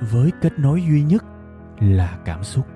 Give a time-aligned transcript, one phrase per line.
[0.00, 1.24] với kết nối duy nhất
[1.80, 2.66] là cảm xúc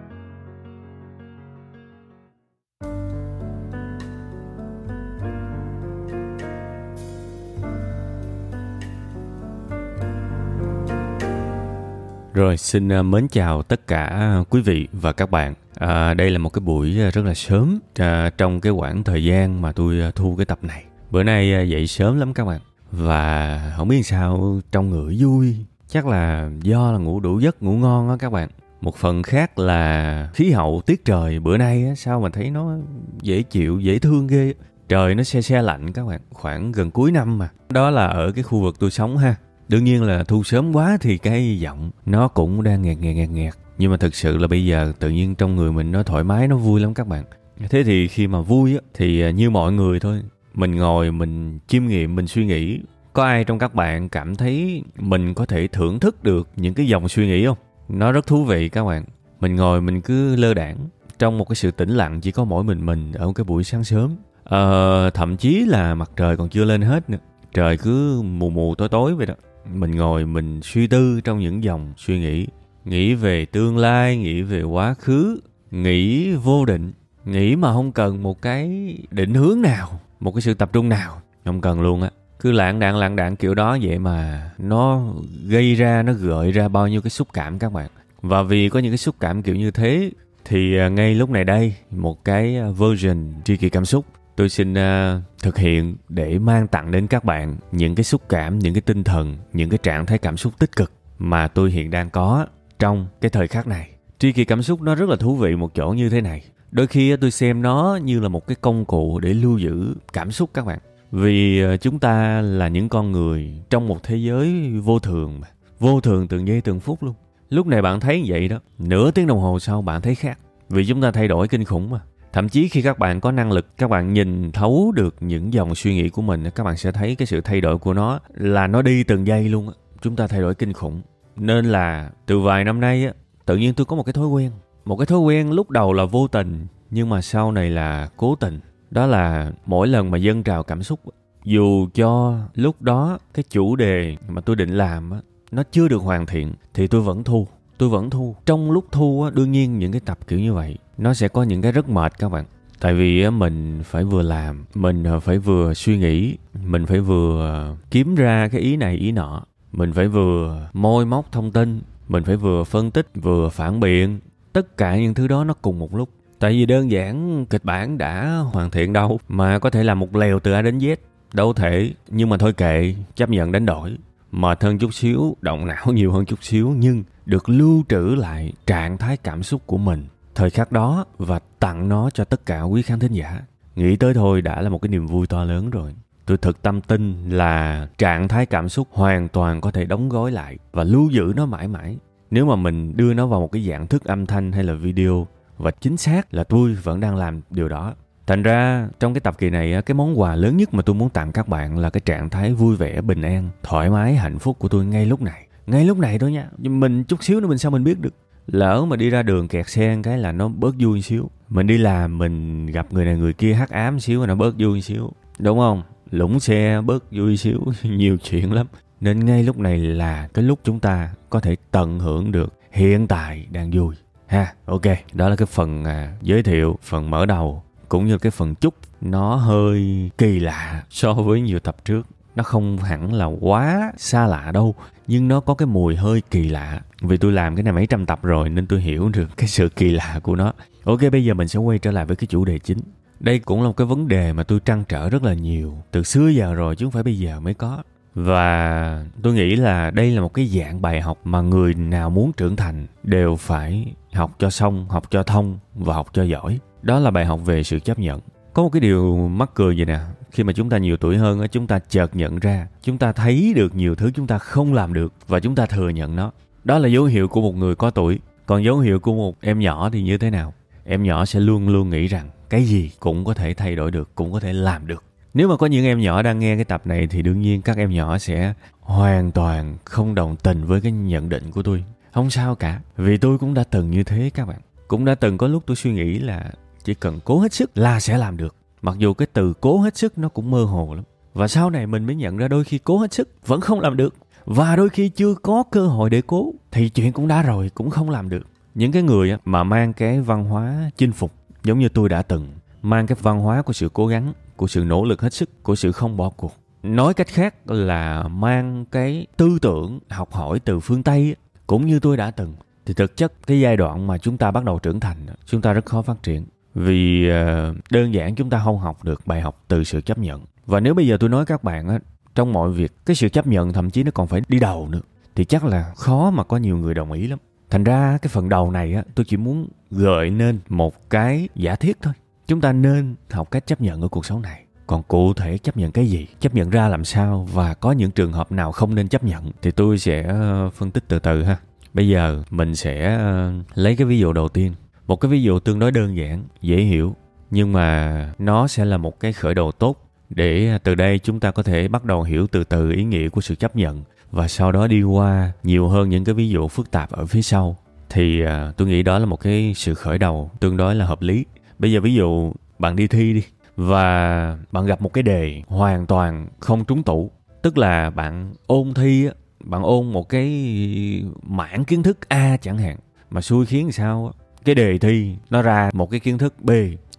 [12.35, 15.55] Rồi, xin à, mến chào tất cả quý vị và các bạn.
[15.75, 19.25] À, đây là một cái buổi à, rất là sớm à, trong cái khoảng thời
[19.25, 20.85] gian mà tôi à, thu cái tập này.
[21.11, 22.61] Bữa nay dậy sớm lắm các bạn.
[22.91, 25.57] Và không biết sao trong người vui.
[25.89, 28.49] Chắc là do là ngủ đủ giấc, ngủ ngon á các bạn.
[28.81, 32.77] Một phần khác là khí hậu tiết trời bữa nay á, sao mà thấy nó
[33.23, 34.55] dễ chịu, dễ thương ghê.
[34.89, 37.49] Trời nó xe xe lạnh các bạn, khoảng gần cuối năm mà.
[37.69, 39.37] Đó là ở cái khu vực tôi sống ha
[39.69, 43.31] đương nhiên là thu sớm quá thì cái giọng nó cũng đang nghẹt nghẹt nghẹt
[43.31, 46.25] nghẹt nhưng mà thực sự là bây giờ tự nhiên trong người mình nó thoải
[46.25, 47.25] mái nó vui lắm các bạn
[47.71, 50.23] thế thì khi mà vui á thì như mọi người thôi
[50.55, 52.81] mình ngồi mình chiêm nghiệm mình suy nghĩ
[53.15, 56.87] có ai trong các bạn cảm thấy mình có thể thưởng thức được những cái
[56.87, 57.59] dòng suy nghĩ không?
[57.89, 59.05] Nó rất thú vị các bạn.
[59.41, 60.77] Mình ngồi mình cứ lơ đảng
[61.19, 63.65] trong một cái sự tĩnh lặng chỉ có mỗi mình mình ở một cái buổi
[63.65, 64.17] sáng sớm.
[64.45, 67.19] Ờ, thậm chí là mặt trời còn chưa lên hết nữa.
[67.55, 69.35] Trời cứ mù mù tối tối vậy đó.
[69.75, 72.47] Mình ngồi mình suy tư trong những dòng suy nghĩ.
[72.85, 76.93] Nghĩ về tương lai nghĩ về quá khứ nghĩ vô định.
[77.25, 81.21] Nghĩ mà không cần một cái định hướng nào một cái sự tập trung nào.
[81.45, 82.11] Không cần luôn á
[82.45, 85.03] cứ lạng đạn lạng đạn kiểu đó vậy mà nó
[85.47, 87.91] gây ra nó gợi ra bao nhiêu cái xúc cảm các bạn.
[88.23, 90.11] Và vì có những cái xúc cảm kiểu như thế
[90.45, 94.05] thì à, ngay lúc này đây một cái à, version tri kỳ cảm xúc
[94.37, 98.59] tôi xin uh, thực hiện để mang tặng đến các bạn những cái xúc cảm
[98.59, 101.91] những cái tinh thần những cái trạng thái cảm xúc tích cực mà tôi hiện
[101.91, 102.47] đang có
[102.79, 103.91] trong cái thời khắc này.
[104.19, 106.45] Tri kỳ cảm xúc nó rất là thú vị một chỗ như thế này.
[106.71, 110.33] Đôi khi tôi xem nó như là một cái công cụ để lưu giữ cảm
[110.33, 110.79] xúc các bạn
[111.15, 115.49] vì ờ, chúng ta là những con người trong một thế giới vô thường mà.
[115.79, 117.15] Vô thường từng giây từng phút luôn.
[117.51, 120.39] Lúc này bạn thấy vậy đó, nửa tiếng đồng hồ sau bạn thấy khác.
[120.69, 122.01] Vì chúng ta thay đổi kinh khủng mà.
[122.33, 125.75] Thậm chí khi các bạn có năng lực, các bạn nhìn thấu được những dòng
[125.75, 128.67] suy nghĩ của mình, các bạn sẽ thấy cái sự thay đổi của nó là
[128.67, 129.69] nó đi từng giây luôn
[130.03, 131.03] chúng ta thay đổi kinh khủng.
[131.37, 133.13] Nên là từ vài năm nay á,
[133.47, 134.51] tự nhiên tôi có một cái thói quen.
[134.85, 138.35] Một cái thói quen lúc đầu là vô tình, nhưng mà sau này là cố
[138.35, 138.61] tình
[138.95, 141.01] đó là mỗi lần mà dâng trào cảm xúc
[141.45, 145.19] dù cho lúc đó cái chủ đề mà tôi định làm á,
[145.53, 147.47] nó chưa được hoàn thiện, thì tôi vẫn thu,
[147.79, 148.37] tôi vẫn thu.
[148.47, 151.43] Trong lúc thu á, đương nhiên những cái tập kiểu như vậy, nó sẽ có
[151.43, 152.45] những cái rất mệt các bạn.
[152.81, 157.47] Tại vì mình phải vừa làm, mình ờ, phải vừa suy nghĩ, mình phải vừa
[157.47, 159.43] ờ, kiếm ra cái ý này, ý nọ.
[159.73, 164.19] Mình phải vừa môi móc thông tin, mình phải vừa phân tích, vừa phản biện.
[164.53, 166.09] Tất cả những thứ đó nó cùng một lúc
[166.45, 170.17] tại vì đơn giản, kịch bản đã hoàn thiện đâu, mà có thể làm một
[170.17, 170.97] lèo từ a đến z
[171.33, 173.97] đâu thể, nhưng mà thôi kệ, chấp nhận đánh đổi
[174.33, 178.53] mệt hơn chút xíu, động não nhiều hơn chút xíu, nhưng được lưu trữ lại
[178.67, 182.63] trạng thái cảm xúc của mình thời khắc đó, và tặng nó cho tất cả
[182.63, 183.41] quý khán thính giả.
[183.77, 185.93] Nghĩ tới thôi đã là một cái niềm vui to lớn rồi.
[186.27, 190.31] Tôi thực tâm tin là trạng thái cảm xúc hoàn toàn có thể đóng gói
[190.33, 191.97] lại và lưu giữ nó mãi mãi.
[192.31, 195.27] Nếu mà mình đưa nó vào một cái dạng thức âm thanh hay là video
[195.59, 197.95] và chính xác là tôi vẫn đang làm điều đó.
[198.27, 201.09] Thành ra trong cái tập kỳ này cái món quà lớn nhất mà tôi muốn
[201.09, 204.59] tặng các bạn là cái trạng thái vui vẻ, bình an, thoải mái, hạnh phúc
[204.59, 205.47] của tôi ngay lúc này.
[205.67, 206.49] Ngay lúc này thôi nha.
[206.59, 208.15] Mình chút xíu nữa mình sao mình biết được?
[208.47, 211.31] Lỡ mà đi ra đường kẹt xe cái là nó bớt vui xíu.
[211.49, 214.55] Mình đi làm mình gặp người này người kia hắc ám xíu là nó bớt
[214.59, 215.13] vui xíu.
[215.39, 215.83] Đúng không?
[216.11, 217.61] Lũng xe bớt vui xíu.
[217.83, 218.67] Nhiều chuyện lắm.
[219.01, 223.07] Nên ngay lúc này là cái lúc chúng ta có thể tận hưởng được hiện
[223.07, 223.95] tại đang vui
[224.27, 224.55] ha?
[224.65, 224.83] Ok.
[225.13, 228.75] Đó là cái phần à, giới thiệu phần mở đầu cũng như cái phần chúc.
[229.01, 232.07] Nó hơi kỳ lạ so với nhiều tập trước.
[232.37, 234.75] Nó không hẳn là quá xa lạ đâu
[235.07, 236.81] nhưng nó có cái mùi hơi kỳ lạ.
[237.01, 239.69] Vì tôi làm cái này mấy trăm tập rồi nên tôi hiểu được cái sự
[239.69, 240.53] kỳ lạ của nó.
[240.85, 242.79] Ok bây giờ mình sẽ quay trở lại với cái chủ đề chính.
[243.21, 245.75] Đây cũng là một cái vấn đề mà tôi trăn trở rất là nhiều.
[245.91, 247.83] Từ xưa giờ rồi chứ không phải bây giờ mới có
[248.15, 252.33] và tôi nghĩ là đây là một cái dạng bài học mà người nào muốn
[252.33, 256.59] trưởng thành đều phải học cho xong, học cho thông và học cho giỏi.
[256.83, 258.21] Đó là bài học về sự chấp nhận.
[258.53, 259.99] Có một cái điều mắc cười vậy nè,
[260.31, 263.53] khi mà chúng ta nhiều tuổi hơn chúng ta chợt nhận ra, chúng ta thấy
[263.57, 266.33] được nhiều thứ chúng ta không làm được và chúng ta thừa nhận nó.
[266.65, 268.19] Đó là dấu hiệu của một người có tuổi.
[268.47, 270.55] Còn dấu hiệu của một em nhỏ thì như thế nào?
[270.85, 274.15] Em nhỏ sẽ luôn luôn nghĩ rằng cái gì cũng có thể thay đổi được,
[274.15, 276.83] cũng có thể làm được nếu mà có những em nhỏ đang nghe cái tập
[276.85, 280.93] này thì đương nhiên các em nhỏ sẽ hoàn toàn không đồng tình với cái
[280.93, 281.85] nhận định của tôi.
[282.13, 284.61] Không sao cả, vì tôi cũng đã từng như thế các bạn.
[284.89, 286.51] Cũng đã từng có lúc tôi suy nghĩ là
[286.85, 288.57] chỉ cần cố hết sức là sẽ làm được.
[288.83, 291.05] Mặc dù cái từ cố hết sức nó cũng mơ hồ lắm.
[291.35, 293.97] Và sau này mình mới nhận ra đôi khi cố hết sức vẫn không làm
[293.97, 294.15] được.
[294.45, 297.91] Và đôi khi chưa có cơ hội để cố thì chuyện cũng đã rồi, cũng
[297.91, 298.47] không làm được.
[298.75, 301.33] Những cái người mà mang cái văn hóa chinh phục,
[301.65, 302.49] giống như tôi đã từng,
[302.83, 305.75] mang cái văn hóa của sự cố gắng của sự nỗ lực hết sức, của
[305.75, 306.55] sự không bỏ cuộc.
[306.83, 311.37] Nói cách khác là mang cái tư tưởng học hỏi từ phương tây
[311.67, 312.55] cũng như tôi đã từng,
[312.87, 315.17] thì thực chất cái giai đoạn mà chúng ta bắt đầu trưởng thành
[315.47, 316.45] chúng ta rất khó phát triển.
[316.75, 320.45] Vì ờ, đơn giản chúng ta không học được bài học từ sự chấp nhận.
[320.67, 321.99] Và nếu bây giờ tôi nói các bạn á,
[322.35, 325.01] trong mọi việc, cái sự chấp nhận thậm chí nó còn phải đi đầu nữa,
[325.35, 327.39] thì chắc là khó mà có nhiều người đồng ý lắm.
[327.71, 331.75] Thành ra cái phần đầu này á, tôi chỉ muốn gợi nên một cái giả
[331.75, 332.15] thiết thôi
[332.47, 334.65] chúng ta nên học cách chấp nhận ở cuộc sống này.
[334.87, 336.27] Còn cụ thể chấp nhận cái gì?
[336.41, 337.49] Chấp nhận ra làm sao?
[337.53, 339.51] Và có những trường hợp nào không nên chấp nhận?
[339.63, 341.57] Thì tôi sẽ ờ, phân tích từ từ ha.
[341.95, 344.73] Bây giờ mình sẽ ờ, lấy cái ví dụ đầu tiên.
[345.07, 347.15] Một cái ví dụ tương đối đơn giản, dễ hiểu.
[347.51, 351.51] Nhưng mà nó sẽ là một cái khởi đầu tốt để từ đây chúng ta
[351.51, 354.03] có thể bắt đầu hiểu từ từ ý nghĩa của sự chấp nhận.
[354.31, 357.43] Và sau đó đi qua nhiều hơn những cái ví dụ phức tạp ở phía
[357.43, 357.77] sau.
[358.11, 361.23] Thì ờ, tôi nghĩ đó là một cái sự khởi đầu tương đối là hợp
[361.23, 361.45] lý
[361.85, 363.45] bây giờ ví dụ bạn đi thi đi,
[363.77, 367.31] và bạn gặp một cái đề hoàn toàn không trúng tủ,
[367.63, 369.29] tức là bạn ôn thi
[369.61, 372.97] bạn ôn một cái mảng kiến thức a chẳng hạn,
[373.31, 374.33] mà xui khiến sao
[374.65, 376.71] cái đề thi nó ra một cái kiến thức b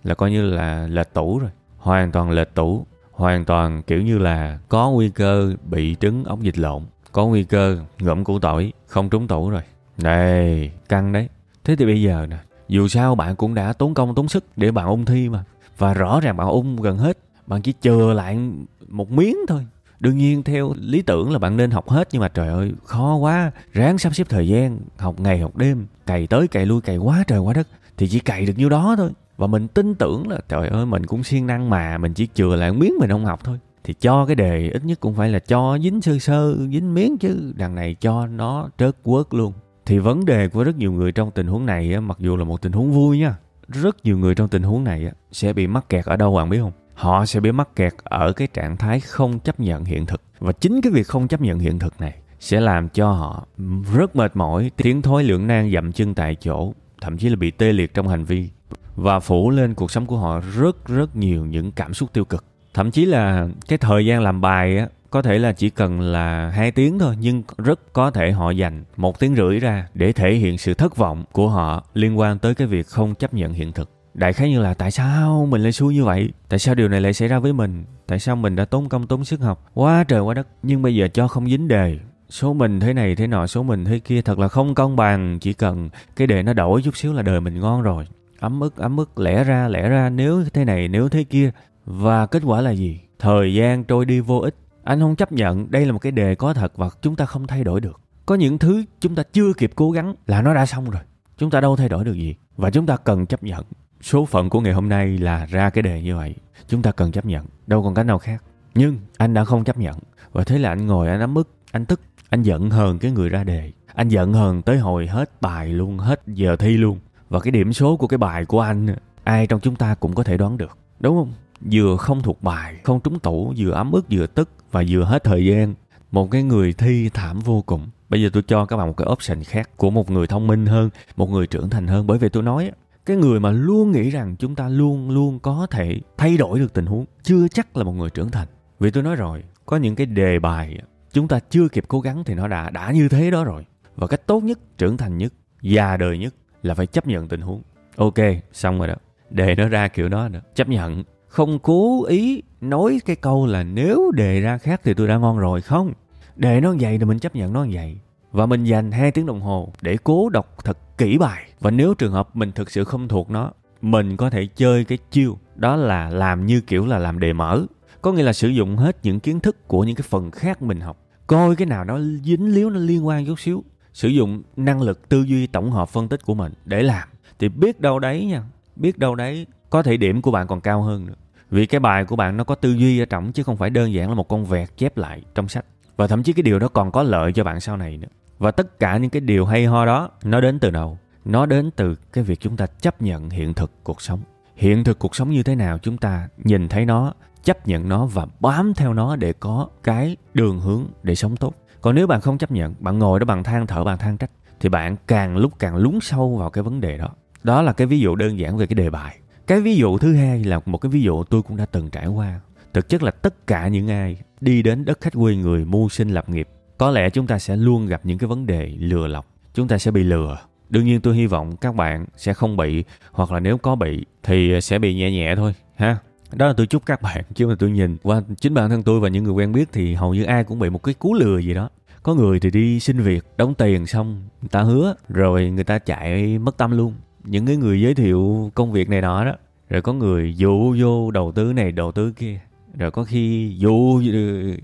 [0.03, 4.17] là coi như là lệch tủ rồi, hoàn toàn lệch tủ, hoàn toàn kiểu như
[4.17, 8.73] là có nguy cơ bị trứng ống dịch lộn, có nguy cơ ngậm củ tỏi
[8.87, 9.61] không trúng tủ rồi.
[9.97, 11.29] Đây, căng đấy.
[11.63, 14.71] Thế thì bây giờ nè dù sao bạn cũng đã tốn công, tốn sức để
[14.71, 15.43] bạn ôn thi mà.
[15.77, 17.17] Và rõ ràng bạn ôn gần hết.
[17.47, 18.39] Bạn chỉ chờ lại
[18.87, 19.65] một miếng thôi.
[19.99, 23.15] Đương nhiên, theo lý tưởng là bạn nên học hết, nhưng mà trời ơi, khó
[23.15, 23.51] quá.
[23.73, 25.85] Ráng sắp xếp thời gian, học ngày, học đêm.
[26.05, 27.67] Cày tới cày lui, cày quá trời quá đất.
[27.97, 29.11] Thì chỉ cày được nhiêu đó thôi.
[29.37, 32.55] Và mình tin tưởng là, trời ơi, mình cũng siêng năng mà mình chỉ chừa
[32.55, 33.59] lại miếng mình không học thôi.
[33.83, 37.17] Thì cho cái đề ít nhất cũng phải là cho dính sơ sơ, dính miếng
[37.17, 37.53] chứ.
[37.55, 39.53] Đằng này cho nó trớt quớt luôn
[39.85, 42.61] thì vấn đề của rất nhiều người trong tình huống này mặc dù là một
[42.61, 43.35] tình huống vui nha,
[43.67, 46.59] rất nhiều người trong tình huống này sẽ bị mắc kẹt ở đâu bạn biết
[46.59, 46.71] không?
[46.93, 50.21] Họ sẽ bị mắc kẹt ở cái trạng thái không chấp nhận hiện thực.
[50.39, 53.47] Và chính cái việc không chấp nhận hiện thực này sẽ làm cho họ
[53.95, 57.51] rất mệt mỏi, tiến thối lưỡng nan dậm chân tại chỗ, thậm chí là bị
[57.51, 58.49] tê liệt trong hành vi
[58.95, 62.45] và phủ lên cuộc sống của họ rất rất nhiều những cảm xúc tiêu cực.
[62.73, 66.49] Thậm chí là cái thời gian làm bài á có thể là chỉ cần là
[66.49, 70.33] hai tiếng thôi, nhưng rất có thể họ dành một tiếng rưỡi ra để thể
[70.33, 73.71] hiện sự thất vọng của họ liên quan tới cái việc không chấp nhận hiện
[73.71, 73.89] thực.
[74.13, 76.29] Đại khái như là, tại sao mình lại xui như vậy?
[76.49, 77.85] Tại sao điều này lại xảy ra với mình?
[78.07, 80.47] Tại sao mình đã tốn công, tốn sức học quá trời quá đất?
[80.63, 83.85] Nhưng bây giờ cho không dính đề, số mình thế này thế nọ, số mình
[83.85, 85.39] thế kia, thật là không công bằng.
[85.39, 88.07] Chỉ cần cái đề nó đổi chút xíu là đời mình ngon rồi.
[88.39, 91.51] Ấm ức ấm ức lẽ ra lẽ ra, nếu thế này, nếu thế kia,
[91.85, 92.99] và kết quả là gì?
[93.19, 96.35] Thời gian trôi đi vô ích anh không chấp nhận đây là một cái đề
[96.35, 98.01] có thật và chúng ta không thay đổi được.
[98.25, 101.01] Có những thứ chúng ta chưa kịp cố gắng là nó đã xong rồi.
[101.37, 102.35] Chúng ta đâu thay đổi được gì.
[102.57, 103.63] Và chúng ta cần chấp nhận.
[104.01, 106.35] Số phận của ngày hôm nay là ra cái đề như vậy.
[106.67, 107.45] Chúng ta cần chấp nhận.
[107.67, 108.43] Đâu còn cách nào khác.
[108.75, 109.95] Nhưng anh đã không chấp nhận.
[110.31, 112.01] Và thế là anh ngồi, anh ấm ức, anh tức.
[112.29, 113.71] Anh giận hờn cái người ra đề.
[113.93, 116.99] Anh giận hờn tới hồi hết bài luôn, hết giờ thi luôn.
[117.29, 120.23] Và cái điểm số của cái bài của anh, ai trong chúng ta cũng có
[120.23, 120.77] thể đoán được.
[120.99, 121.33] Đúng không?
[121.71, 125.23] Vừa không thuộc bài, không trúng tủ, vừa ấm ức, vừa tức và vừa hết
[125.23, 125.73] thời gian.
[126.11, 127.87] Một cái người thi thảm vô cùng.
[128.09, 130.65] Bây giờ tôi cho các bạn một cái option khác của một người thông minh
[130.65, 132.07] hơn, một người trưởng thành hơn.
[132.07, 132.71] Bởi vì tôi nói
[133.05, 136.73] cái người mà luôn nghĩ rằng chúng ta luôn luôn có thể thay đổi được
[136.73, 138.47] tình huống chưa chắc là một người trưởng thành.
[138.79, 140.77] Vì tôi nói rồi, có những cái đề bài
[141.11, 143.65] chúng ta chưa kịp cố gắng thì nó đã đã như thế đó rồi.
[143.95, 147.41] Và cách tốt nhất, trưởng thành nhất, già đời nhất là phải chấp nhận tình
[147.41, 147.61] huống.
[147.95, 148.19] Ok,
[148.53, 148.95] xong rồi đó.
[149.29, 151.03] Đề nó ra kiểu đó nữa chấp nhận
[151.35, 155.37] không cố ý nói cái câu là nếu đề ra khác thì tôi đã ngon
[155.37, 155.93] rồi, không.
[156.35, 157.97] Đề nó vậy thì mình chấp nhận nó vậy.
[158.31, 161.43] Và mình dành 2 tiếng đồng hồ để cố đọc thật kỹ bài.
[161.59, 163.51] Và nếu trường hợp mình thực sự không thuộc nó,
[163.81, 167.65] mình có thể chơi cái chiêu đó là làm như kiểu là làm đề mở.
[168.01, 170.79] Có nghĩa là sử dụng hết những kiến thức của những cái phần khác mình
[170.79, 170.97] học.
[171.27, 173.63] Coi cái nào nó dính líu nó liên quan chút xíu.
[173.93, 177.07] Sử dụng năng lực tư duy tổng hợp phân tích của mình để làm.
[177.39, 178.43] Thì biết đâu đấy nha,
[178.75, 181.13] biết đâu đấy có thể điểm của bạn còn cao hơn nữa
[181.49, 183.93] vì cái bài của bạn nó có tư duy ở trọng chứ không phải đơn
[183.93, 185.65] giản là một con vẹt chép lại trong sách.
[185.97, 188.07] Và thậm chí cái điều đó còn có lợi cho bạn sau này nữa.
[188.37, 190.97] Và tất cả những cái điều hay ho đó, nó đến từ đâu?
[191.25, 194.19] Nó đến từ cái việc chúng ta chấp nhận hiện thực cuộc sống.
[194.55, 198.05] Hiện thực cuộc sống như thế nào chúng ta nhìn thấy nó, chấp nhận nó
[198.05, 201.53] và bám theo nó để có cái đường hướng để sống tốt.
[201.81, 204.31] Còn nếu bạn không chấp nhận, bạn ngồi đó, bạn than thở, bạn than trách,
[204.59, 207.09] thì bạn càng lúc càng lún sâu vào cái vấn đề đó.
[207.43, 210.15] Đó là cái ví dụ đơn giản về cái đề bài cái ví dụ thứ
[210.15, 212.39] hai là một cái ví dụ tôi cũng đã từng trải qua.
[212.73, 216.09] Thực chất là tất cả những ai đi đến đất khách quê người mưu sinh
[216.09, 216.47] lập nghiệp,
[216.77, 219.27] có lẽ chúng ta sẽ luôn gặp những cái vấn đề lừa lọc.
[219.53, 220.37] Chúng ta sẽ bị lừa.
[220.69, 224.05] Đương nhiên tôi hy vọng các bạn sẽ không bị, hoặc là nếu có bị
[224.23, 225.97] thì sẽ bị nhẹ nhẹ thôi, ha.
[226.33, 228.99] Đó là tôi chúc các bạn, chứ mà tôi nhìn qua chính bản thân tôi
[228.99, 231.39] và những người quen biết thì hầu như ai cũng bị một cái cú lừa
[231.39, 231.69] gì đó.
[232.03, 235.79] Có người thì đi xin việc, đóng tiền xong, người ta hứa, rồi người ta
[235.79, 236.93] chạy mất tâm luôn
[237.25, 239.31] những cái người giới thiệu công việc này nọ đó
[239.69, 242.39] rồi có người dụ vô đầu tư này đầu tư kia.
[242.77, 244.01] Rồi có khi dụ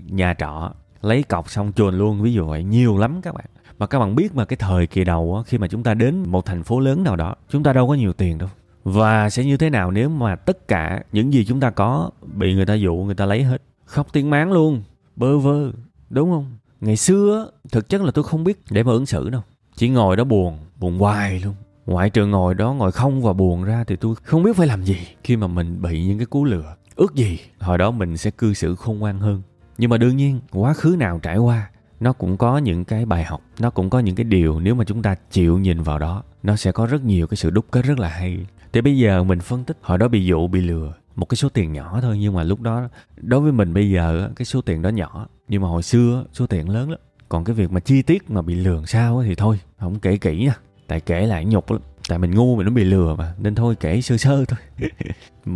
[0.06, 2.22] nhà trọ lấy cọc xong chuồn luôn.
[2.22, 3.44] Ví dụ vậy nhiều lắm các bạn.
[3.78, 6.22] Mà các bạn biết mà cái thời kỳ đầu á, khi mà chúng ta đến
[6.26, 8.48] một thành phố lớn nào đó chúng ta đâu có nhiều tiền đâu.
[8.84, 12.54] Và sẽ như thế nào nếu mà tất cả những gì chúng ta có bị
[12.54, 13.62] người ta dụ người ta lấy hết?
[13.84, 14.82] Khóc tiếng máng luôn.
[15.16, 15.72] Bơ vơ
[16.10, 16.46] đúng không?
[16.80, 19.42] Ngày xưa thực chất là tôi không biết để mà ứng xử đâu.
[19.76, 21.54] Chỉ ngồi đó buồn buồn hoài luôn
[21.86, 24.84] ngoại trừ ngồi đó, ngồi không và buồn ra thì tôi không biết phải làm
[24.84, 26.74] gì khi mà mình bị những cái cú lừa.
[26.96, 29.42] Ước gì hồi đó mình sẽ cư xử khôn ngoan hơn.
[29.78, 31.70] Nhưng mà đương nhiên, quá khứ nào trải qua,
[32.00, 34.84] nó cũng có những cái bài học, nó cũng có những cái điều nếu mà
[34.84, 37.84] chúng ta chịu nhìn vào đó, nó sẽ có rất nhiều cái sự đúc kết
[37.84, 38.46] rất là hay.
[38.72, 41.48] Thì bây giờ mình phân tích, hồi đó bị dụ, bị lừa, một cái số
[41.48, 44.82] tiền nhỏ thôi, nhưng mà lúc đó, đối với mình bây giờ cái số tiền
[44.82, 47.00] đó nhỏ, nhưng mà hồi xưa số tiền lớn lắm.
[47.28, 50.44] Còn cái việc mà chi tiết mà bị lừa sao thì thôi, không kể kỹ
[50.44, 50.54] nha
[50.92, 51.80] tại kể lại nhục lắm.
[52.08, 53.34] Tại mình ngu mình nó bị lừa mà.
[53.38, 54.58] Nên thôi kể sơ sơ thôi.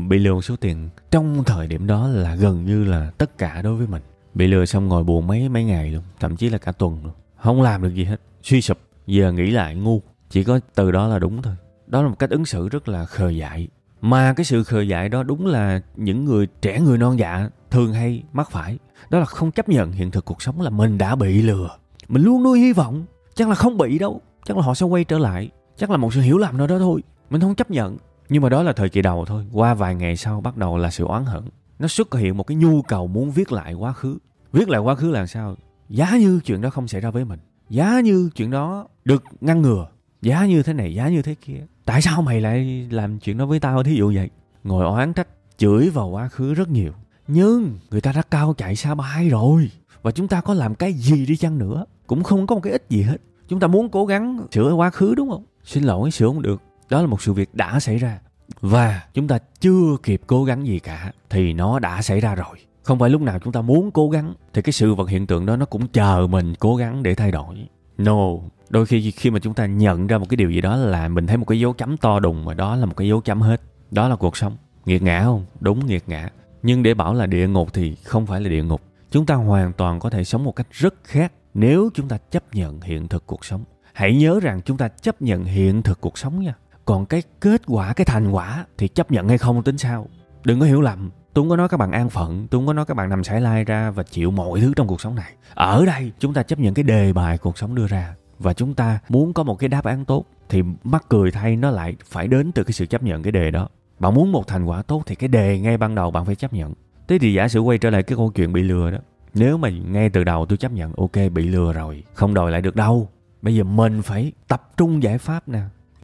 [0.09, 3.62] Bị lừa một số tiền trong thời điểm đó là gần như là tất cả
[3.62, 4.02] đối với mình.
[4.35, 6.02] Bị lừa xong ngồi buồn mấy mấy ngày luôn.
[6.21, 7.12] Thậm chí là cả tuần luôn.
[7.37, 8.21] Không làm được gì hết.
[8.43, 8.78] Suy sụp.
[9.07, 10.02] Giờ nghĩ lại ngu.
[10.31, 11.55] Chỉ có từ đó là đúng thôi.
[11.87, 13.69] Đó là một cách ứng xử rất là khờ dại.
[14.00, 17.93] Mà cái sự khờ dại đó đúng là những người trẻ, người non dạ thường
[17.93, 18.78] hay mắc phải.
[19.11, 21.69] Đó là không chấp nhận hiện thực cuộc sống là mình đã bị lừa.
[22.09, 23.05] Mình luôn nuôi hy vọng.
[23.35, 25.50] Chắc là không bị đâu chắc là họ sẽ quay trở lại.
[25.76, 27.03] Chắc là một sự hiểu lầm nào đó thôi.
[27.31, 27.97] Mình không chấp nhận.
[28.29, 29.47] Nhưng mà đó là thời kỳ đầu thôi.
[29.53, 31.43] Qua vài ngày sau bắt đầu là sự oán hận.
[31.79, 34.19] Nó xuất hiện một cái nhu cầu muốn viết lại quá khứ.
[34.53, 35.57] Viết lại quá khứ là sao?
[35.88, 37.38] Giá như chuyện đó không xảy ra với mình.
[37.71, 39.87] Giá như chuyện đó được ngăn ngừa.
[40.23, 41.67] Giá như thế này, giá như thế kia.
[41.85, 44.31] Tại sao mày lại làm chuyện đó với tao thí dụ vậy?
[44.65, 46.93] Ngồi oán trách, chửi vào quá khứ rất nhiều.
[47.29, 49.71] Nhưng người ta đã cao chạy xa bay rồi.
[50.03, 51.85] Và chúng ta có làm cái gì đi chăng nữa?
[52.07, 53.17] Cũng không có một cái ích gì hết
[53.49, 55.45] chúng ta muốn cố gắng sửa quá khứ, đúng không?
[55.65, 56.62] Xin lỗi, sửa không được.
[56.91, 58.19] Đó là một sự việc đã xảy ra.
[58.61, 62.57] Và chúng ta chưa kịp cố gắng gì cả, thì nó đã xảy ra rồi.
[62.83, 65.47] Không phải lúc nào chúng ta muốn cố gắng, thì cái sự vật hiện tượng
[65.47, 67.69] đó nó cũng chờ mình cố gắng để thay đổi.
[67.99, 68.26] No,
[68.69, 71.26] đôi khi khi mà chúng ta nhận ra một cái điều gì đó là mình
[71.26, 73.61] thấy một cái dấu chấm to đùng mà đó là một cái dấu chấm hết.
[73.91, 74.57] Đó là cuộc sống.
[74.87, 75.45] Nghiệt ngã không?
[75.61, 76.31] Đúng, nghiệt ngã.
[76.62, 78.83] Nhưng để bảo là địa ngục thì không phải là địa ngục.
[79.11, 82.54] Chúng ta hoàn toàn có thể sống một cách rất khác nếu chúng ta chấp
[82.54, 86.18] nhận hiện thực cuộc sống, hãy nhớ rằng chúng ta chấp nhận hiện thực cuộc
[86.18, 86.54] sống nha.
[86.84, 90.06] Còn cái kết quả, cái thành quả thì chấp nhận hay không tính sao?
[90.44, 91.10] Đừng có hiểu lầm.
[91.32, 93.25] Tôi không có nói các bạn an phận tôi không có nói các bạn nằm
[93.25, 95.32] sải lai ra và chịu mọi thứ trong cuộc sống này.
[95.54, 98.75] Ở đây, chúng ta chấp nhận cái đề bài cuộc sống đưa ra và chúng
[98.75, 102.28] ta muốn có một cái đáp án tốt thì mắc cười thay nó lại phải
[102.28, 103.68] đến từ cái sự chấp nhận cái đề đó.
[103.98, 106.52] Bạn muốn một thành quả tốt thì cái đề ngay ban đầu bạn phải chấp
[106.52, 106.75] nhận.
[107.08, 108.98] Thế thì giả sử quay trở lại cái câu chuyện bị lừa đó
[109.38, 112.62] nếu mà ngay từ đầu tôi chấp nhận, ok, bị lừa rồi, không đòi lại
[112.62, 113.09] được đâu.
[113.43, 115.61] Bây giờ mình phải tập trung giải pháp nè.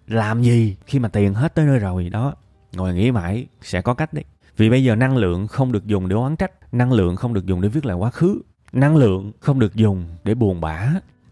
[0.06, 2.10] Làm gì khi mà tiền hết tới nơi rồi?
[2.10, 2.34] Đó,
[2.72, 4.24] ngồi nghĩ mãi sẽ có cách đấy.
[4.56, 7.46] Vì bây giờ năng lượng không được dùng để oán trách, năng lượng không được
[7.46, 10.88] dùng để viết lại quá khứ, năng lượng không được dùng để buồn bã,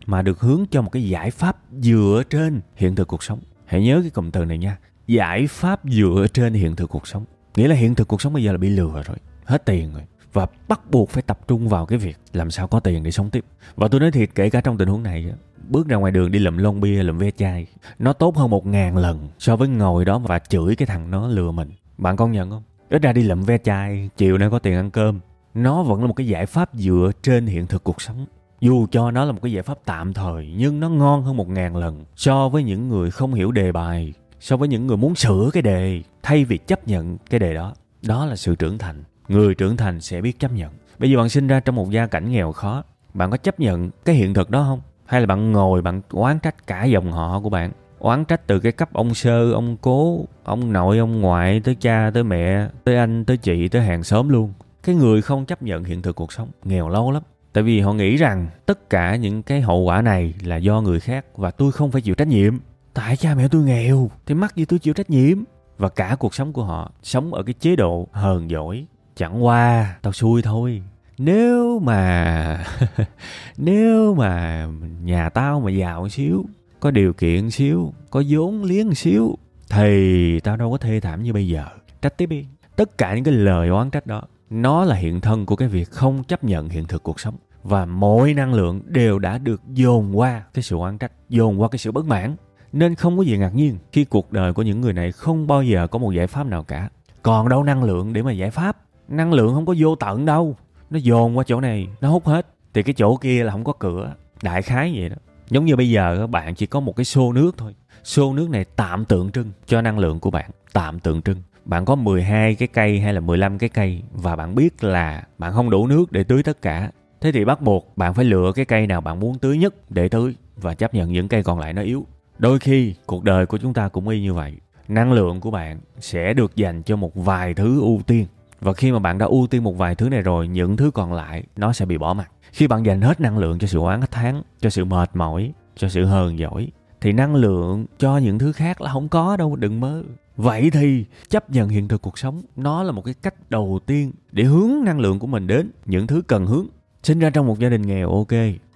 [0.06, 3.40] mà được hướng cho một cái giải pháp dựa trên hiện thực cuộc sống.
[3.66, 4.76] Hãy nhớ cái cụm từ này nha,
[5.06, 7.24] giải pháp dựa trên hiện thực cuộc sống.
[7.56, 10.02] Nghĩa là hiện thực cuộc sống bây giờ là bị lừa rồi, hết tiền rồi
[10.32, 13.30] và bắt buộc phải tập trung vào cái việc làm sao có tiền để sống
[13.30, 13.44] tiếp.
[13.76, 15.32] Và tôi nói thiệt, kể cả trong tình huống này
[15.68, 17.66] bước ra ngoài đường đi lụm lon bia, lụm ve chai,
[17.98, 21.28] nó tốt hơn một ngàn lần so với ngồi đó và chửi cái thằng nó
[21.28, 21.70] lừa mình.
[21.98, 22.62] Bạn công nhận không?
[22.90, 25.20] Ít ra đi lụm ve chai, chiều nay có tiền ăn cơm.
[25.54, 28.26] Nó vẫn là một cái giải pháp dựa trên hiện thực cuộc sống.
[28.60, 31.48] Dù cho nó là một cái giải pháp tạm thời, nhưng nó ngon hơn một
[31.48, 35.14] ngàn lần so với những người không hiểu đề bài, so với những người muốn
[35.14, 37.74] sửa cái đề thay vì chấp nhận cái đề đó.
[38.02, 40.70] Đó là sự trưởng thành người trưởng thành sẽ biết chấp nhận.
[40.98, 42.84] Bây giờ bạn sinh ra trong một gia cảnh nghèo khó,
[43.14, 44.80] bạn có chấp nhận cái hiện thực đó không?
[45.06, 47.72] Hay là bạn ngồi, bạn oán trách cả dòng họ của bạn?
[47.98, 52.10] Oán trách từ cái cấp ông sơ, ông cố, ông nội, ông ngoại, tới cha,
[52.14, 54.52] tới mẹ, tới anh, tới chị, tới hàng xóm luôn.
[54.82, 57.22] Cái người không chấp nhận hiện thực cuộc sống, nghèo lâu lắm.
[57.52, 61.00] Tại vì họ nghĩ rằng tất cả những cái hậu quả này là do người
[61.00, 62.58] khác và tôi không phải chịu trách nhiệm.
[62.94, 65.38] Tại cha mẹ tôi nghèo, thì mắc gì tôi chịu trách nhiệm?
[65.78, 68.86] Và cả cuộc sống của họ sống ở cái chế độ hờn dỗi
[69.16, 70.82] chẳng qua, tao xui thôi.
[71.18, 72.64] Nếu mà
[73.56, 74.66] nếu mà
[75.02, 76.44] nhà tao mà giàu xíu,
[76.80, 79.38] có điều kiện xíu, có vốn liếng xíu,
[79.70, 81.64] thì tao đâu có thê thảm như bây giờ.
[82.02, 82.46] Trách tiếp đi.
[82.76, 85.90] Tất cả những cái lời oán trách đó, nó là hiện thân của cái việc
[85.90, 87.34] không chấp nhận hiện thực cuộc sống.
[87.62, 91.68] Và mọi năng lượng đều đã được dồn qua cái sự oán trách, dồn qua
[91.68, 92.36] cái sự bất mãn.
[92.72, 95.62] Nên không có gì ngạc nhiên khi cuộc đời của những người này không bao
[95.62, 96.88] giờ có một giải pháp nào cả.
[97.22, 98.76] Còn đâu năng lượng để mà giải pháp?
[99.10, 100.56] Năng lượng không có vô tận đâu.
[100.90, 102.46] Nó dồn qua chỗ này, nó hút hết.
[102.74, 104.14] Thì cái chỗ kia là không có cửa.
[104.42, 105.16] Đại khái vậy đó.
[105.50, 107.74] Giống như bây giờ bạn chỉ có một cái xô nước thôi.
[108.04, 110.50] Xô nước này tạm tượng trưng cho năng lượng của bạn.
[110.72, 111.42] Tạm tượng trưng.
[111.64, 115.52] Bạn có 12 cái cây hay là 15 cái cây và bạn biết là bạn
[115.52, 116.90] không đủ nước để tưới tất cả.
[117.20, 120.08] Thế thì bắt buộc bạn phải lựa cái cây nào bạn muốn tưới nhất để
[120.08, 122.06] tưới và chấp nhận những cây còn lại nó yếu.
[122.38, 124.56] Đôi khi, cuộc đời của chúng ta cũng y như vậy.
[124.88, 128.26] Năng lượng của bạn sẽ được dành cho một vài thứ ưu tiên
[128.60, 131.12] và khi mà bạn đã ưu tiên một vài thứ này rồi, những thứ còn
[131.12, 134.00] lại nó sẽ bị bỏ mặt khi bạn dành hết năng lượng cho sự oán
[134.10, 136.68] tháng cho sự mệt mỏi, cho sự hờn giỏi
[137.00, 140.02] thì năng lượng cho những thứ khác là không có đâu, đừng mơ.
[140.36, 144.12] Vậy thì chấp nhận hiện thực cuộc sống, nó là một cái cách đầu tiên
[144.32, 146.66] để hướng năng lượng của mình đến những thứ cần hướng.
[147.02, 148.32] Sinh ra trong một gia đình nghèo, ok,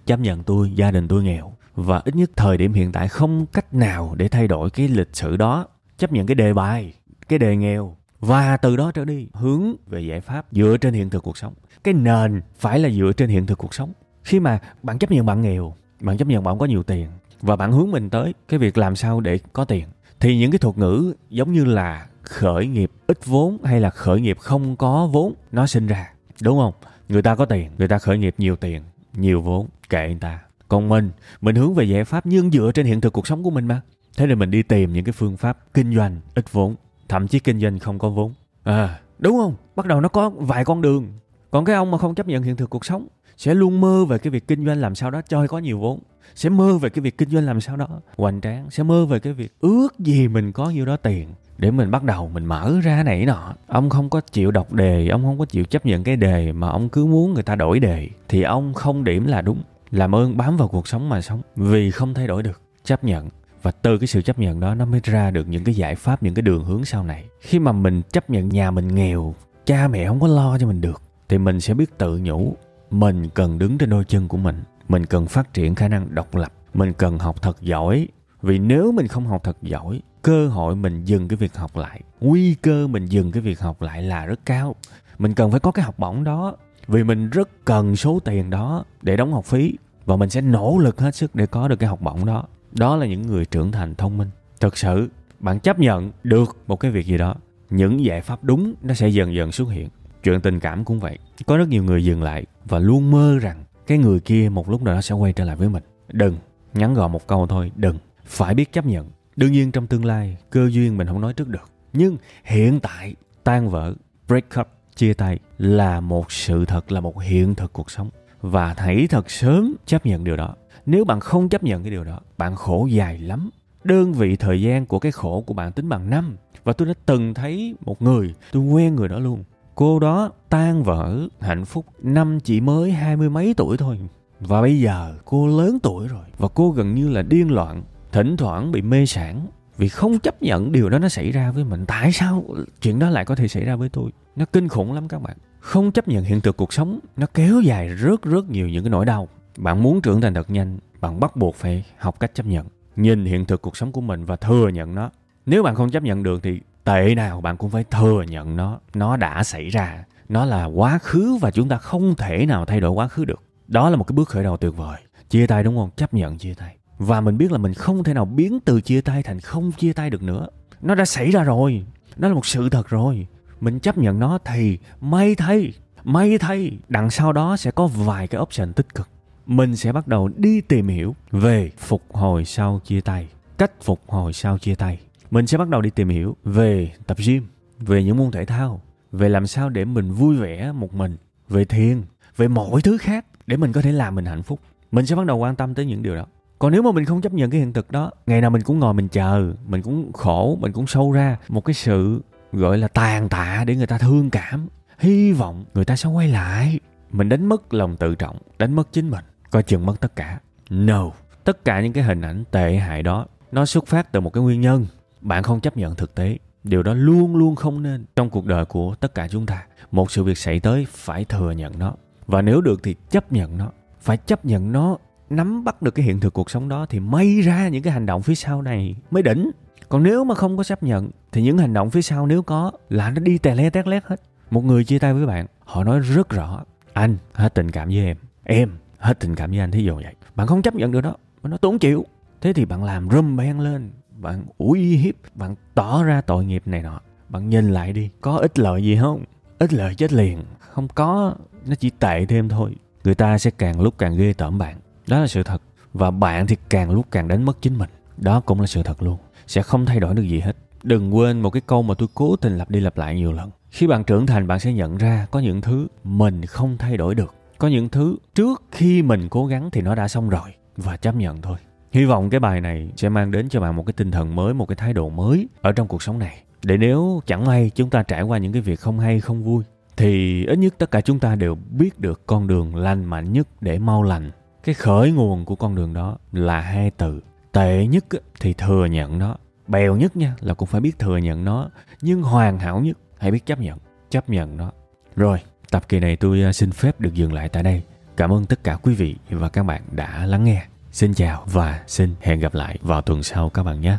[0.07, 1.53] chấp nhận tôi, gia đình tôi nghèo.
[1.75, 5.17] Và ít nhất thời điểm hiện tại không cách nào để thay đổi cái lịch
[5.17, 5.67] sử đó.
[5.99, 6.95] Chấp nhận cái đề bài,
[7.29, 11.11] cái đề nghèo và từ đó trở đi, hướng về giải pháp dựa trên hiện
[11.11, 11.55] thực cuộc sống.
[11.85, 13.93] Cái nền phải là dựa trên hiện thực cuộc sống.
[14.23, 17.09] Khi mà bạn chấp nhận bạn nghèo, bạn chấp nhận bạn không có nhiều tiền,
[17.43, 19.85] và bạn hướng mình tới cái việc làm sao để có tiền,
[20.21, 24.21] thì những cái thuật ngữ giống như là khởi nghiệp ít vốn hay là khởi
[24.21, 26.13] nghiệp không có vốn, nó sinh ra,
[26.43, 26.73] đúng không?
[27.09, 30.39] Người ta có tiền, người ta khởi nghiệp nhiều tiền, nhiều vốn, kệ người ta.
[30.69, 33.51] Còn mình mình hướng về giải pháp nhưng dựa trên hiện thực cuộc sống của
[33.51, 33.81] mình mà.
[34.17, 36.75] Thế nên mình đi tìm những cái phương pháp kinh doanh ít vốn
[37.09, 38.33] thậm chí kinh doanh không có vốn.
[38.65, 39.55] À đúng không?
[39.77, 41.13] Bắt đầu nó có vài con đường.
[41.51, 44.19] Còn cái ông mà không chấp nhận hiện thực cuộc sống sẽ luôn mơ về
[44.19, 46.01] cái việc kinh doanh làm sao đó cho có nhiều vốn,
[46.35, 49.19] sẽ mơ về cái việc kinh doanh làm sao đó hoành tráng, sẽ mơ về
[49.19, 52.81] cái việc ước gì mình có nhiêu đó tiền để mình bắt đầu mình mở
[52.83, 53.55] ra này nọ.
[53.67, 56.69] Ông không có chịu đọc đề, ông không có chịu chấp nhận cái đề mà
[56.69, 59.63] ông cứ muốn người ta đổi đề, thì ông không điểm là đúng.
[59.91, 62.61] Làm ơn bám vào cuộc sống mà sống, vì không thay đổi được.
[62.85, 63.29] Chấp nhận
[63.65, 66.23] và từ cái sự chấp nhận đó, nó mới ra được những cái giải pháp,
[66.23, 67.25] những cái đường hướng sau này.
[67.41, 69.35] Khi mà mình chấp nhận nhà mình nghèo,
[69.67, 72.57] cha mẹ không có lo cho mình được, thì mình sẽ biết tự nhủ,
[72.91, 74.63] mình cần đứng trên đôi chân của mình.
[74.89, 76.53] Mình cần phát triển khả năng độc lập.
[76.75, 78.09] Mình cần học thật giỏi.
[78.43, 82.01] Vì nếu mình không học thật giỏi, cơ hội mình dừng cái việc học lại,
[82.21, 84.75] nguy cơ mình dừng cái việc học lại là rất cao.
[85.19, 88.85] Mình cần phải có cái học bổng đó, vì mình rất cần số tiền đó
[89.03, 89.77] để đóng học phí.
[90.05, 92.97] Và mình sẽ nỗ lực hết sức để có được cái học bổng đó đó
[92.97, 94.29] là những người trưởng thành thông minh.
[94.61, 95.09] Thực sự,
[95.41, 97.35] bạn chấp nhận được một cái việc gì đó,
[97.71, 99.89] những giải pháp đúng nó sẽ dần dần xuất hiện.
[100.23, 101.19] Chuyện tình cảm cũng vậy.
[101.47, 104.83] Có rất nhiều người dừng lại và luôn mơ rằng cái người kia một lúc
[104.83, 105.83] nào đó sẽ quay trở lại với mình.
[106.13, 106.37] Đừng
[106.75, 107.99] ngắn gọn một câu thôi, đừng.
[108.25, 109.11] Phải biết chấp nhận.
[109.37, 111.71] Đương nhiên trong tương lai, cơ duyên mình không nói trước được.
[111.93, 113.95] Nhưng hiện tại, tan vỡ,
[114.29, 118.11] break up, chia tay là một sự thật, là một hiện thực cuộc sống.
[118.41, 120.55] Và hãy thật sớm chấp nhận điều đó
[120.87, 123.51] nếu bạn không chấp nhận cái điều đó, bạn khổ dài lắm.
[123.85, 126.37] Đơn vị thời gian của cái khổ của bạn tính bằng năm.
[126.65, 129.45] Và tôi đã từng thấy một người, tôi quen người đó luôn.
[129.75, 133.99] Cô đó tan vỡ hạnh phúc năm chỉ mới hai mươi mấy tuổi thôi.
[134.41, 136.25] Và bây giờ cô lớn tuổi rồi.
[136.39, 137.83] Và cô gần như là điên loạn,
[138.13, 141.65] thỉnh thoảng bị mê sản vì không chấp nhận điều đó nó xảy ra với
[141.65, 141.85] mình.
[141.87, 142.45] Tại sao
[142.83, 144.11] chuyện đó lại có thể xảy ra với tôi?
[144.37, 145.37] Nó kinh khủng lắm các bạn.
[145.61, 148.91] Không chấp nhận hiện thực cuộc sống, nó kéo dài rất rất nhiều những cái
[148.91, 152.47] nỗi đau bạn muốn trưởng thành thật nhanh, bạn bắt buộc phải học cách chấp
[152.47, 152.67] nhận.
[152.97, 155.11] Nhìn hiện thực cuộc sống của mình và thừa nhận nó.
[155.47, 158.79] Nếu bạn không chấp nhận được thì tệ nào bạn cũng phải thừa nhận nó.
[158.95, 160.05] Nó đã xảy ra.
[160.29, 163.43] Nó là quá khứ và chúng ta không thể nào thay đổi quá khứ được.
[163.69, 165.01] Đó là một cái bước khởi đầu tuyệt vời.
[165.31, 165.91] Chia tay đúng không?
[165.97, 166.77] Chấp nhận chia tay.
[166.99, 169.93] Và mình biết là mình không thể nào biến từ chia tay thành không chia
[169.93, 170.47] tay được nữa.
[170.83, 171.85] Nó đã xảy ra rồi.
[172.17, 173.27] Nó là một sự thật rồi.
[173.61, 175.73] Mình chấp nhận nó thì may thay
[176.05, 176.79] may thay.
[176.89, 179.09] Đằng sau đó sẽ có vài cái option tích cực
[179.47, 183.29] mình sẽ bắt đầu đi tìm hiểu về phục hồi sau chia tay,
[183.59, 184.99] cách phục hồi sau chia tay.
[185.31, 187.47] Mình sẽ bắt đầu đi tìm hiểu về tập gym,
[187.79, 188.81] về những môn thể thao,
[189.13, 191.17] về làm sao để mình vui vẻ một mình,
[191.49, 192.03] về thiền,
[192.37, 194.61] về mọi thứ khác để mình có thể làm mình hạnh phúc.
[194.93, 196.27] Mình sẽ bắt đầu quan tâm tới những điều đó.
[196.59, 198.79] Còn nếu mà mình không chấp nhận cái hiện thực đó, ngày nào mình cũng
[198.79, 202.89] ngồi mình chờ, mình cũng khổ, mình cũng sâu ra một cái sự, gọi là,
[202.89, 206.81] tàn tạ để người ta thương cảm, hy vọng người ta sẽ quay lại.
[207.11, 209.25] Mình đánh mất lòng tự trọng, đánh mất chính mình
[209.55, 210.41] coi chừng mất tất cả.
[210.71, 211.11] No.
[211.45, 214.43] Tất cả những cái hình ảnh tệ hại đó, nó xuất phát từ một cái
[214.43, 214.87] nguyên nhân.
[215.21, 216.39] Bạn không chấp nhận thực tế.
[216.65, 218.05] Điều đó luôn luôn không nên.
[218.17, 221.51] Trong cuộc đời của tất cả chúng ta, một sự việc xảy tới, phải thừa
[221.51, 221.95] nhận nó.
[222.27, 223.71] Và nếu được thì chấp nhận nó.
[224.01, 224.97] Phải chấp nhận nó,
[225.31, 228.07] nắm bắt được cái hiện thực cuộc sống đó thì may ra những cái hành
[228.07, 229.51] động phía sau này mới đỉnh.
[229.89, 232.73] Còn nếu mà không có chấp nhận, thì những hành động phía sau nếu có
[232.89, 234.21] là nó đi tè le tét lét hết.
[234.51, 237.99] Một người chia tay với bạn, họ nói rất rõ, anh hết tình cảm với
[237.99, 238.17] em.
[238.45, 238.71] Em
[239.05, 240.15] hết tình cảm với anh, thí dụ vậy.
[240.35, 242.07] Bạn không chấp nhận được đó, mà nó tốn chịu.
[242.41, 246.63] Thế thì bạn làm rum beng lên, bạn uy hiếp, bạn tỏ ra tội nghiệp
[246.67, 247.01] này nọ.
[247.29, 249.25] Bạn nhìn lại đi, có ích lợi gì không?
[249.59, 251.35] Ích lợi chết liền, không có,
[251.67, 252.75] nó chỉ tệ thêm thôi.
[253.05, 254.77] Người ta sẽ càng lúc càng ghê tởm bạn.
[255.07, 255.63] Đó là sự thật.
[255.93, 257.91] Và bạn thì càng lúc càng đánh mất chính mình.
[258.17, 259.19] Đó cũng là sự thật luôn.
[259.47, 260.57] Sẽ không thay đổi được gì hết.
[260.83, 263.51] Đừng quên một cái câu mà tôi cố tình lặp đi lặp lại nhiều lần.
[263.71, 267.15] Khi bạn trưởng thành, bạn sẽ nhận ra có những thứ mình không thay đổi
[267.15, 270.97] được có những thứ trước khi mình cố gắng thì nó đã xong rồi, và
[270.97, 271.57] chấp nhận thôi.
[271.93, 274.55] Hy vọng cái bài này sẽ mang đến cho bạn một cái tinh thần mới,
[274.55, 276.43] một cái thái độ mới ở trong cuộc sống này.
[276.63, 279.65] Để nếu chẳng may chúng ta trải qua những cái việc không hay, không vui,
[279.97, 283.49] thì ít nhất tất cả chúng ta đều biết được con đường lành mạnh nhất
[283.61, 284.31] để mau lành.
[284.65, 287.21] Cái khởi nguồn của con đường đó là hai từ.
[287.53, 288.05] Tệ nhất
[288.41, 289.37] thì thừa nhận nó.
[289.69, 291.71] Bèo nhất nha, là cũng phải biết thừa nhận nó.
[292.03, 293.79] Nhưng hoàn hảo nhất, hãy biết chấp nhận.
[294.11, 294.73] Chấp nhận nó.
[295.17, 295.39] Rồi
[295.75, 297.83] tập kỳ này tôi à, xin phép được dừng lại tại đây.
[298.17, 300.67] Cảm ơn tất cả quý vị và các bạn đã lắng nghe.
[300.93, 303.97] Xin chào và xin hẹn gặp lại vào tuần sau các bạn nhé.